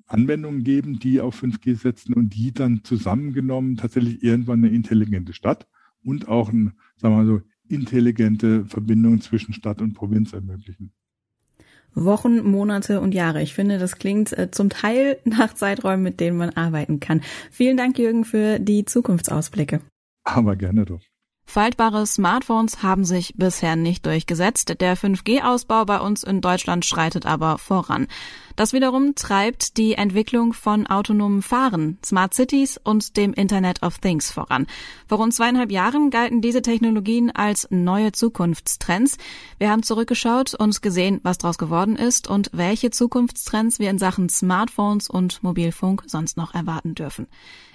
Anwendungen 0.06 0.62
geben, 0.62 0.98
die 0.98 1.20
auf 1.20 1.42
5G 1.42 1.74
setzen 1.74 2.14
und 2.14 2.34
die 2.34 2.52
dann 2.52 2.84
zusammengenommen 2.84 3.76
tatsächlich 3.76 4.22
irgendwann 4.22 4.64
eine 4.64 4.74
intelligente 4.74 5.32
Stadt 5.32 5.66
und 6.02 6.28
auch 6.28 6.50
eine, 6.50 6.72
sagen 6.96 7.14
wir 7.14 7.24
mal 7.24 7.26
so, 7.26 7.40
intelligente 7.68 8.64
Verbindung 8.66 9.20
zwischen 9.20 9.52
Stadt 9.52 9.82
und 9.82 9.94
Provinz 9.94 10.32
ermöglichen. 10.32 10.92
Wochen, 11.96 12.48
Monate 12.48 13.00
und 13.00 13.14
Jahre. 13.14 13.42
Ich 13.42 13.54
finde, 13.54 13.78
das 13.78 13.96
klingt 13.96 14.36
äh, 14.36 14.50
zum 14.50 14.70
Teil 14.70 15.18
nach 15.24 15.54
Zeiträumen, 15.54 16.04
mit 16.04 16.20
denen 16.20 16.36
man 16.36 16.50
arbeiten 16.50 17.00
kann. 17.00 17.22
Vielen 17.50 17.76
Dank, 17.76 17.98
Jürgen, 17.98 18.24
für 18.24 18.60
die 18.60 18.84
Zukunftsausblicke. 18.84 19.80
Aber 20.22 20.54
gerne 20.54 20.84
doch. 20.84 21.00
Faltbare 21.48 22.06
Smartphones 22.06 22.82
haben 22.82 23.04
sich 23.04 23.34
bisher 23.36 23.76
nicht 23.76 24.04
durchgesetzt. 24.04 24.80
Der 24.80 24.96
5G-Ausbau 24.96 25.84
bei 25.84 26.00
uns 26.00 26.24
in 26.24 26.40
Deutschland 26.40 26.84
schreitet 26.84 27.24
aber 27.24 27.56
voran. 27.58 28.08
Das 28.56 28.72
wiederum 28.72 29.14
treibt 29.14 29.76
die 29.76 29.92
Entwicklung 29.92 30.54
von 30.54 30.86
autonomem 30.86 31.42
Fahren, 31.42 31.98
Smart 32.02 32.32
Cities 32.32 32.80
und 32.82 33.18
dem 33.18 33.34
Internet 33.34 33.82
of 33.82 33.98
Things 33.98 34.30
voran. 34.30 34.66
Vor 35.06 35.18
rund 35.18 35.34
zweieinhalb 35.34 35.70
Jahren 35.70 36.08
galten 36.08 36.40
diese 36.40 36.62
Technologien 36.62 37.30
als 37.30 37.68
neue 37.70 38.12
Zukunftstrends. 38.12 39.18
Wir 39.58 39.70
haben 39.70 39.82
zurückgeschaut 39.82 40.54
und 40.54 40.80
gesehen, 40.80 41.20
was 41.22 41.36
daraus 41.36 41.58
geworden 41.58 41.96
ist 41.96 42.28
und 42.28 42.48
welche 42.54 42.90
Zukunftstrends 42.90 43.78
wir 43.78 43.90
in 43.90 43.98
Sachen 43.98 44.30
Smartphones 44.30 45.10
und 45.10 45.42
Mobilfunk 45.42 46.04
sonst 46.06 46.38
noch 46.38 46.54
erwarten 46.54 46.94
dürfen. 46.94 47.26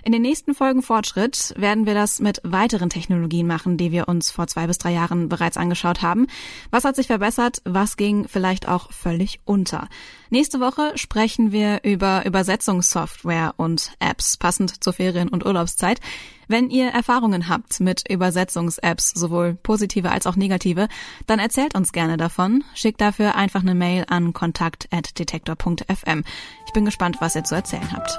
In 0.04 0.12
den 0.14 0.24
nächsten 0.24 0.56
Folgen 0.56 0.82
Fortschritt 0.82 1.54
werden 1.58 1.86
wir 1.86 1.94
das 1.94 2.20
mit 2.20 2.42
weiteren 2.44 2.90
Technologien 2.90 3.46
machen, 3.46 3.78
die 3.78 3.92
wir 3.92 4.08
uns 4.08 4.32
vor 4.32 4.48
zwei 4.48 4.66
bis 4.66 4.80
drei 4.80 4.94
Jahren 4.94 5.30
bereits 5.30 5.58
angeschaut 5.58 6.02
haben. 6.02 6.26
Was 6.72 6.86
hat 6.86 6.96
sich 6.96 7.06
verbessert? 7.06 7.62
Was 7.66 7.98
ging 7.98 8.28
vielleicht 8.28 8.68
auch 8.68 8.92
völlig 8.92 9.42
unter? 9.46 9.88
Nächste 10.34 10.62
Woche 10.62 10.94
sprechen 10.96 11.52
wir 11.52 11.84
über 11.84 12.26
Übersetzungssoftware 12.26 13.54
und 13.58 13.92
Apps, 14.00 14.38
passend 14.38 14.82
zur 14.82 14.94
Ferien- 14.94 15.28
und 15.28 15.46
Urlaubszeit. 15.46 16.00
Wenn 16.48 16.70
ihr 16.70 16.88
Erfahrungen 16.88 17.50
habt 17.50 17.82
mit 17.82 18.10
Übersetzungs-Apps, 18.10 19.12
sowohl 19.12 19.56
positive 19.56 20.10
als 20.10 20.28
auch 20.28 20.38
negative, 20.38 20.88
dann 21.28 21.40
erzählt 21.40 21.76
uns 21.76 21.92
gerne 21.92 22.16
davon. 22.16 22.64
Schickt 22.76 23.02
dafür 23.02 23.36
einfach 23.36 23.60
eine 23.60 23.76
Mail 23.76 24.06
an 24.08 24.32
kontakt.detektor.fm. 24.32 26.24
Ich 26.66 26.72
bin 26.72 26.86
gespannt, 26.86 27.18
was 27.20 27.36
ihr 27.36 27.44
zu 27.44 27.56
erzählen 27.56 27.92
habt. 27.92 28.18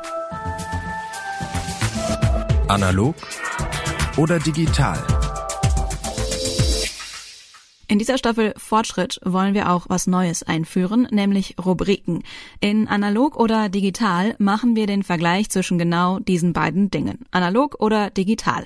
Analog 2.68 3.16
oder 4.18 4.38
digital? 4.38 5.02
In 7.92 7.98
dieser 7.98 8.16
Staffel 8.16 8.54
Fortschritt 8.56 9.20
wollen 9.22 9.52
wir 9.52 9.70
auch 9.70 9.84
was 9.90 10.06
Neues 10.06 10.42
einführen, 10.42 11.06
nämlich 11.10 11.56
Rubriken. 11.62 12.22
In 12.58 12.88
analog 12.88 13.36
oder 13.36 13.68
digital 13.68 14.34
machen 14.38 14.76
wir 14.76 14.86
den 14.86 15.02
Vergleich 15.02 15.50
zwischen 15.50 15.76
genau 15.76 16.18
diesen 16.18 16.54
beiden 16.54 16.90
Dingen. 16.90 17.18
Analog 17.32 17.76
oder 17.80 18.08
digital. 18.08 18.64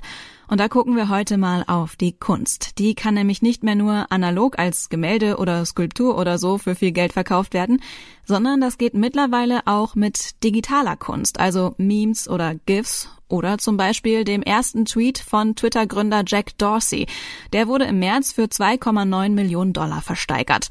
Und 0.49 0.61
da 0.61 0.69
gucken 0.69 0.95
wir 0.95 1.09
heute 1.09 1.39
mal 1.39 1.65
auf 1.67 1.97
die 1.97 2.13
Kunst. 2.13 2.79
Die 2.79 2.95
kann 2.95 3.15
nämlich 3.15 3.43
nicht 3.43 3.65
mehr 3.65 3.75
nur 3.75 4.07
analog 4.11 4.59
als 4.59 4.89
Gemälde 4.89 5.39
oder 5.39 5.65
Skulptur 5.65 6.17
oder 6.17 6.39
so 6.39 6.59
für 6.59 6.75
viel 6.75 6.93
Geld 6.93 7.13
verkauft 7.13 7.53
werden, 7.53 7.83
sondern 8.25 8.61
das 8.61 8.79
geht 8.79 8.95
mittlerweile 8.95 9.67
auch 9.67 9.95
mit 9.95 10.43
digitaler 10.45 10.97
Kunst, 10.97 11.41
also 11.41 11.75
Memes 11.79 12.29
oder 12.29 12.55
GIFs 12.67 13.09
oder 13.29 13.59
zum 13.59 13.77
Beispiel 13.77 14.25
dem 14.25 14.43
ersten 14.43 14.85
Tweet 14.85 15.19
von 15.19 15.57
Twitter-Gründer 15.57 16.23
Jack 16.27 16.57
Dorsey. 16.59 17.07
Der 17.53 17.67
wurde 17.67 17.87
im 17.87 17.99
März 17.99 18.33
für 18.33 18.45
2,9 18.45 19.31
Millionen 19.31 19.73
Dollar 19.73 20.01
versteigert. 20.01 20.69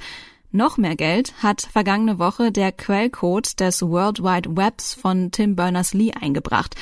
Noch 0.51 0.77
mehr 0.77 0.95
Geld 0.95 1.33
hat 1.43 1.67
vergangene 1.69 2.17
Woche 2.17 2.53
der 2.53 2.71
Quellcode 2.71 3.59
des 3.59 3.81
World 3.81 4.23
Wide 4.23 4.55
Webs 4.55 4.93
von 4.93 5.31
Tim 5.31 5.57
Berners-Lee 5.57 6.13
eingebracht. 6.13 6.75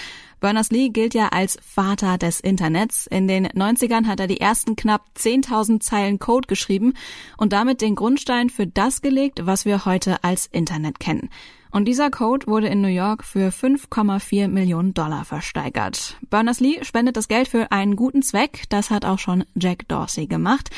Berners-Lee 0.44 0.90
gilt 0.90 1.14
ja 1.14 1.30
als 1.30 1.58
Vater 1.66 2.18
des 2.18 2.42
Internets. 2.42 3.08
In 3.08 3.30
den 3.30 3.48
90ern 3.48 4.08
hat 4.08 4.20
er 4.20 4.28
die 4.28 4.42
ersten 4.42 4.76
knapp 4.76 5.06
10.000 5.18 5.80
Zeilen 5.80 6.20
Code 6.20 6.48
geschrieben 6.48 6.96
und 7.38 7.54
damit 7.54 7.80
den 7.80 7.96
Grundstein 7.96 8.50
für 8.50 8.68
das 8.68 9.02
gelegt, 9.02 9.46
was 9.46 9.64
wir 9.64 9.86
heute 9.86 10.22
als 10.26 10.48
Internet 10.48 11.00
kennen. 11.00 11.30
Und 11.72 11.86
dieser 11.86 12.12
Code 12.12 12.46
wurde 12.46 12.68
in 12.68 12.82
New 12.82 12.90
York 12.90 13.24
für 13.24 13.54
5,4 13.54 14.50
Millionen 14.50 14.94
Dollar 14.94 15.24
versteigert. 15.24 16.18
Berners-Lee 16.30 16.84
spendet 16.84 17.16
das 17.16 17.30
Geld 17.30 17.48
für 17.48 17.72
einen 17.72 17.96
guten 17.96 18.22
Zweck. 18.22 18.64
Das 18.68 18.90
hat 18.90 19.06
auch 19.06 19.20
schon 19.20 19.46
Jack 19.56 19.88
Dorsey 19.88 20.28
gemacht. 20.28 20.72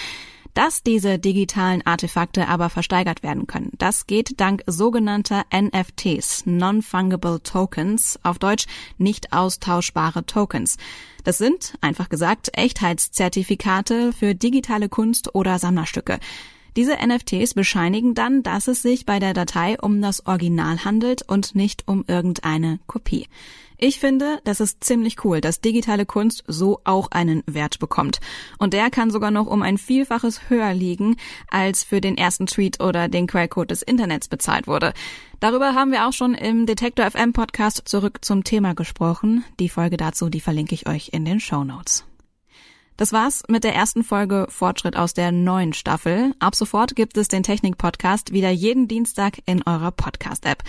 Dass 0.56 0.84
diese 0.84 1.20
digitalen 1.20 1.86
Artefakte 1.86 2.48
aber 2.48 2.70
versteigert 2.70 3.24
werden 3.24 3.46
können, 3.46 3.74
das 3.78 4.08
geht 4.08 4.40
dank 4.40 4.64
sogenannter 4.66 5.44
NFTs, 5.54 6.46
Non-Fungible 6.46 7.44
Tokens, 7.44 8.18
auf 8.24 8.40
Deutsch 8.40 8.66
nicht 8.98 9.34
austauschbare 9.34 10.26
Tokens. 10.26 10.78
Das 11.26 11.38
sind, 11.38 11.74
einfach 11.82 12.08
gesagt, 12.08 12.58
Echtheitszertifikate 12.58 14.14
für 14.14 14.34
digitale 14.34 14.88
Kunst 14.88 15.36
oder 15.36 15.60
Sammlerstücke. 15.60 16.20
Diese 16.76 16.94
NFTs 16.94 17.54
bescheinigen 17.54 18.16
dann, 18.16 18.44
dass 18.44 18.68
es 18.68 18.82
sich 18.82 19.06
bei 19.06 19.20
der 19.20 19.34
Datei 19.34 19.78
um 19.80 20.02
das 20.02 20.26
Original 20.26 20.84
handelt 20.84 21.22
und 21.22 21.56
nicht 21.56 21.88
um 21.88 22.04
irgendeine 22.08 22.80
Kopie. 22.86 23.28
Ich 23.78 24.00
finde, 24.00 24.40
das 24.46 24.62
ist 24.62 24.84
ziemlich 24.84 25.24
cool, 25.26 25.42
dass 25.42 25.60
digitale 25.60 26.06
Kunst 26.06 26.44
so 26.48 26.80
auch 26.86 27.12
einen 27.12 27.44
Wert 27.46 27.80
bekommt. 27.80 28.20
Und 28.58 28.74
der 28.74 28.90
kann 28.90 29.12
sogar 29.12 29.32
noch 29.32 29.48
um 29.48 29.62
ein 29.62 29.78
Vielfaches 29.78 30.50
höher 30.50 30.74
liegen, 30.74 31.18
als 31.50 31.84
für 31.84 32.00
den 32.00 32.18
ersten 32.18 32.46
Tweet 32.46 32.82
oder 32.82 33.10
den 33.10 33.28
Quellcode 33.28 33.72
des 33.72 33.82
Internets 33.82 34.30
bezahlt 34.30 34.68
wurde. 34.68 34.94
Darüber 35.42 35.76
haben 35.76 35.92
wir 35.92 36.08
auch 36.08 36.14
schon 36.14 36.36
im 36.36 36.66
Detektor 36.66 37.10
FM 37.10 37.34
Podcast 37.34 37.82
zurück 37.86 38.20
zum 38.24 38.44
Thema 38.46 38.74
gesprochen. 38.74 39.44
Die 39.60 39.70
Folge 39.70 39.98
dazu, 39.98 40.30
die 40.30 40.42
verlinke 40.42 40.74
ich 40.74 40.88
euch 40.88 41.10
in 41.12 41.26
den 41.26 41.42
Show 41.42 41.64
Notes. 41.66 42.06
Das 42.98 43.12
war's 43.12 43.44
mit 43.50 43.66
der 43.66 43.76
ersten 43.76 44.04
Folge 44.04 44.48
Fortschritt 44.50 44.96
aus 44.96 45.14
der 45.14 45.34
neuen 45.34 45.74
Staffel. 45.74 46.34
Ab 46.40 46.56
sofort 46.56 46.96
gibt 46.96 47.18
es 47.18 47.28
den 47.28 47.44
Technik-Podcast 47.44 48.32
wieder 48.32 48.50
jeden 48.52 48.88
Dienstag 48.88 49.40
in 49.46 49.64
eurer 49.64 49.92
Podcast-App. 49.92 50.64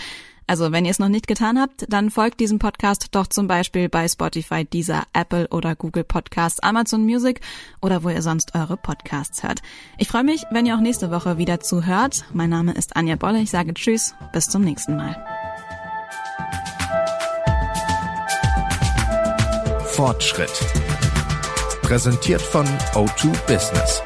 Also 0.49 0.73
wenn 0.73 0.85
ihr 0.85 0.91
es 0.91 0.99
noch 0.99 1.09
nicht 1.09 1.27
getan 1.29 1.59
habt, 1.59 1.87
dann 1.89 2.11
folgt 2.11 2.41
diesem 2.41 2.59
Podcast 2.59 3.09
doch 3.13 3.27
zum 3.29 3.47
Beispiel 3.47 3.89
bei 3.89 4.09
Spotify, 4.09 4.65
dieser 4.65 5.05
Apple 5.13 5.49
oder 5.49 5.75
Google 5.77 6.05
Podcasts, 6.05 6.61
Amazon 6.61 7.05
Music 7.05 7.41
oder 7.81 8.03
wo 8.03 8.09
ihr 8.09 8.23
sonst 8.23 8.55
eure 8.55 8.77
Podcasts 8.77 9.43
hört. 9.43 9.63
Ich 9.99 10.09
freue 10.09 10.25
mich, 10.25 10.45
wenn 10.51 10.67
ihr 10.67 10.77
auch 10.77 10.81
nächste 10.81 11.11
Woche 11.11 11.39
wieder 11.39 11.61
zuhört. 11.61 12.25
Mein 12.33 12.51
Name 12.51 12.73
ist 12.73 12.97
Anja 12.97 13.17
Bolle. 13.17 13.41
Ich 13.41 13.51
sage 13.51 13.75
Tschüss, 13.75 14.15
bis 14.33 14.49
zum 14.49 14.63
nächsten 14.63 14.97
Mal. 14.97 15.17
Fortschritt 19.85 20.63
Präsentiert 21.87 22.43
von 22.43 22.67
O2 22.95 23.31
Business. 23.47 24.03